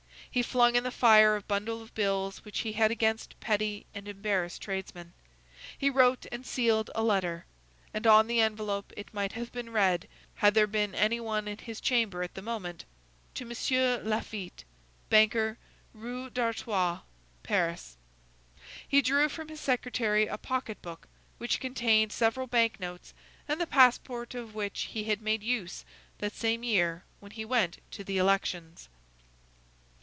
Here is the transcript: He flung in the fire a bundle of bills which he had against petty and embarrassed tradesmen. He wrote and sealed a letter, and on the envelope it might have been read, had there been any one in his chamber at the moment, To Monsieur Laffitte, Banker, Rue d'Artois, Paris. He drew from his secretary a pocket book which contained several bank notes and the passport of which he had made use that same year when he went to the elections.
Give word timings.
He 0.33 0.41
flung 0.43 0.77
in 0.77 0.85
the 0.85 0.91
fire 0.91 1.35
a 1.35 1.41
bundle 1.41 1.81
of 1.81 1.93
bills 1.93 2.45
which 2.45 2.59
he 2.59 2.71
had 2.71 2.89
against 2.89 3.37
petty 3.41 3.85
and 3.93 4.07
embarrassed 4.07 4.61
tradesmen. 4.61 5.11
He 5.77 5.89
wrote 5.89 6.25
and 6.31 6.45
sealed 6.45 6.89
a 6.95 7.03
letter, 7.03 7.45
and 7.93 8.07
on 8.07 8.27
the 8.27 8.39
envelope 8.39 8.93
it 8.95 9.13
might 9.13 9.33
have 9.33 9.51
been 9.51 9.71
read, 9.73 10.07
had 10.35 10.53
there 10.53 10.67
been 10.67 10.95
any 10.95 11.19
one 11.19 11.49
in 11.49 11.57
his 11.57 11.81
chamber 11.81 12.23
at 12.23 12.33
the 12.33 12.41
moment, 12.41 12.85
To 13.33 13.43
Monsieur 13.43 13.99
Laffitte, 14.01 14.63
Banker, 15.09 15.57
Rue 15.93 16.29
d'Artois, 16.29 16.99
Paris. 17.43 17.97
He 18.87 19.01
drew 19.01 19.27
from 19.27 19.49
his 19.49 19.59
secretary 19.59 20.27
a 20.27 20.37
pocket 20.37 20.81
book 20.81 21.09
which 21.39 21.59
contained 21.59 22.13
several 22.13 22.47
bank 22.47 22.79
notes 22.79 23.13
and 23.49 23.59
the 23.59 23.67
passport 23.67 24.33
of 24.33 24.55
which 24.55 24.83
he 24.91 25.03
had 25.03 25.21
made 25.21 25.43
use 25.43 25.83
that 26.19 26.31
same 26.37 26.63
year 26.63 27.03
when 27.19 27.33
he 27.33 27.43
went 27.43 27.79
to 27.91 28.05
the 28.05 28.17
elections. 28.17 28.87